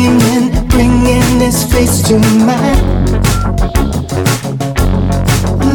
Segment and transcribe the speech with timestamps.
[0.00, 2.80] dreaming, bringing this face to mine.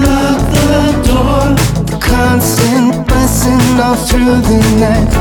[0.01, 1.45] Lock the door,
[1.85, 5.11] the constant buzzing all through the night.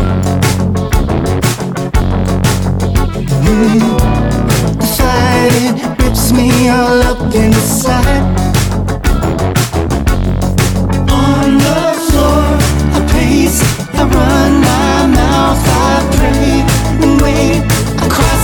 [3.45, 3.99] Mm.
[4.79, 8.25] The fight rips me all up inside.
[11.11, 12.45] On the floor,
[12.97, 13.05] I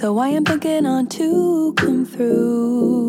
[0.00, 3.08] So I am beginning to come through.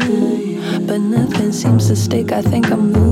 [0.86, 3.11] But nothing seems to stick, I think I'm losing.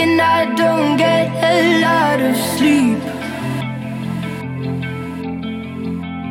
[0.00, 3.02] And I don't get a lot of sleep.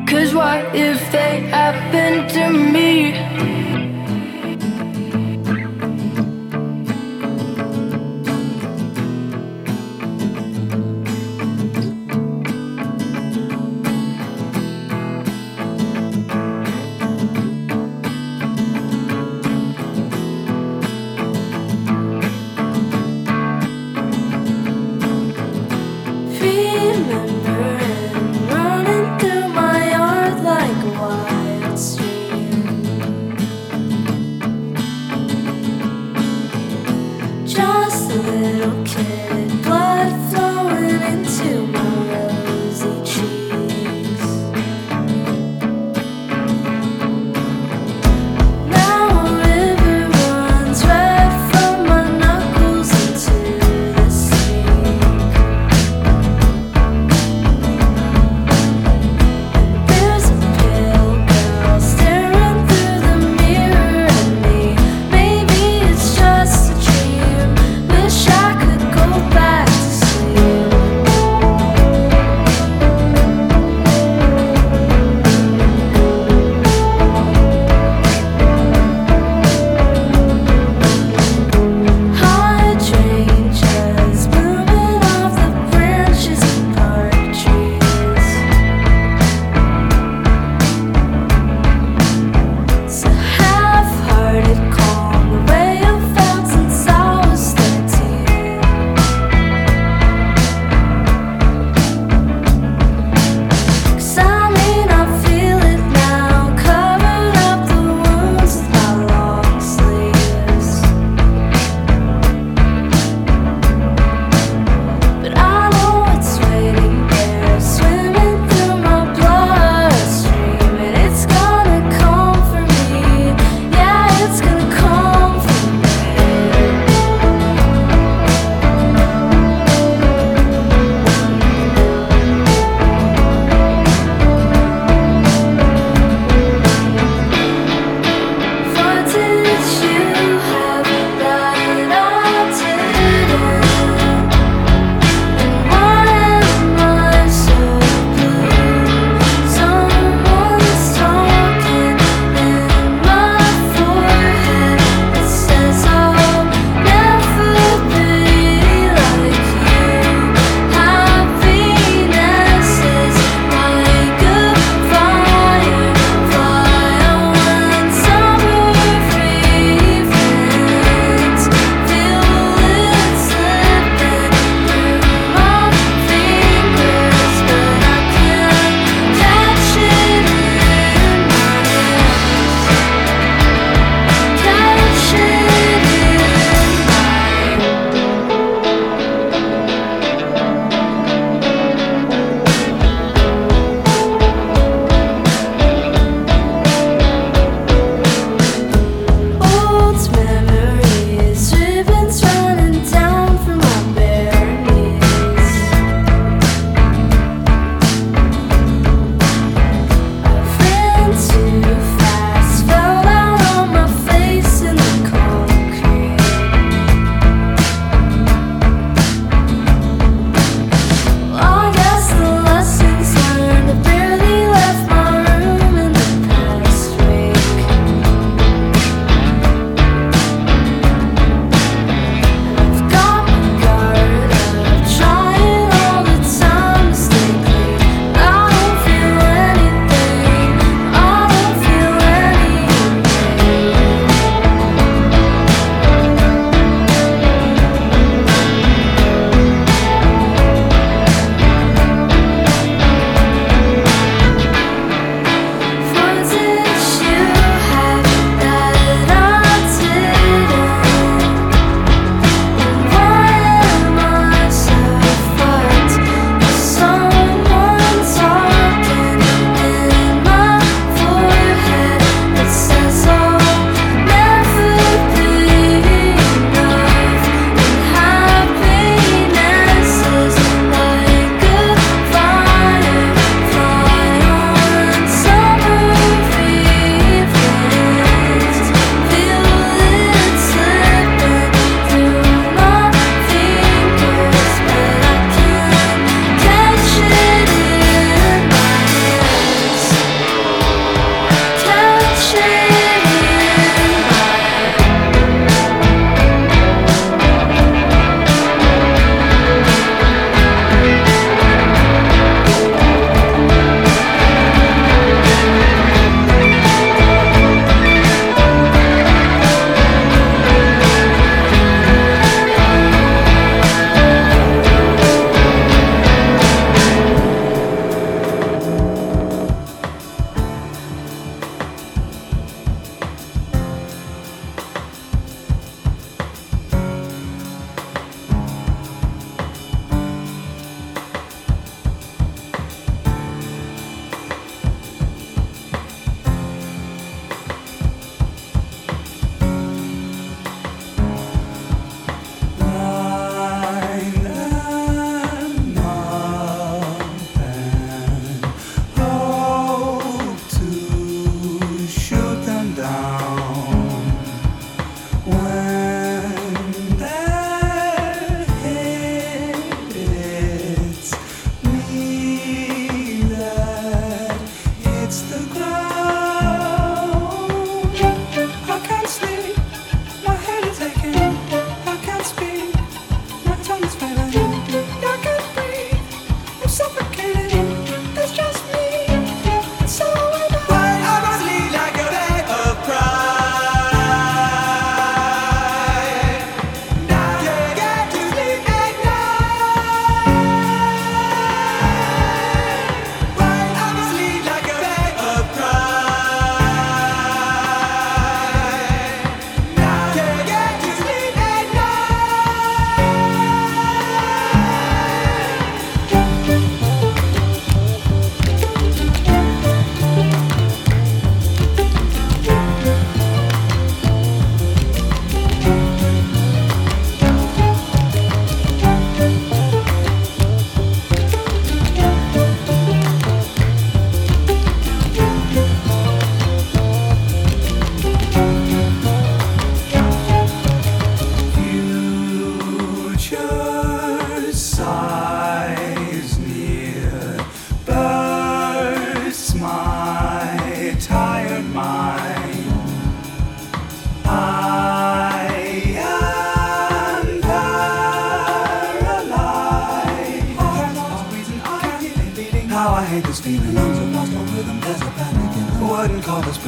[0.07, 3.66] Cause what if they happen to me?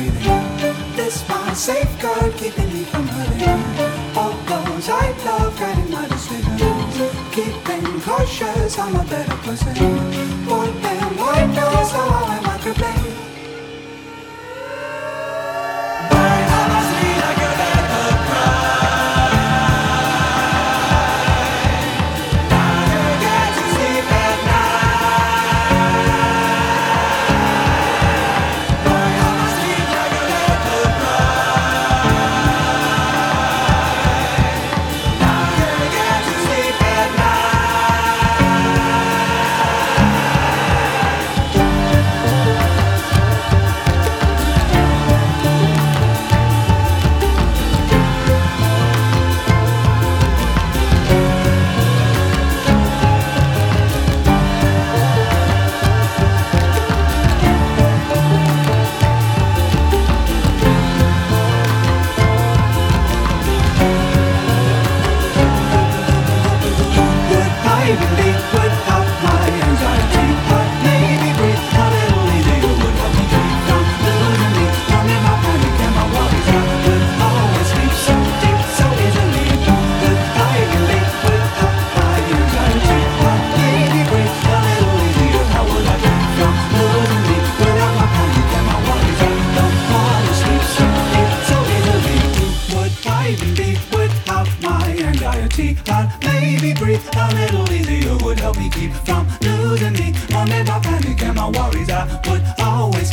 [0.07, 4.17] This my safeguard, keeping me from hurting.
[4.17, 6.61] All those I love, guiding my decisions.
[7.31, 9.73] Keeping cautious, I'm a better person.
[10.45, 12.38] More than white knows how I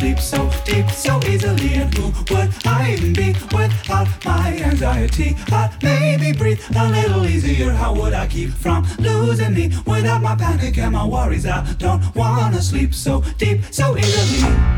[0.07, 1.75] sleep so deep, so easily.
[1.75, 5.37] And who would I even be without my anxiety?
[5.49, 7.73] But maybe breathe a little easier.
[7.73, 11.47] How would I keep from losing me without my panic and my worries?
[11.47, 14.77] I don't wanna sleep so deep, so easily.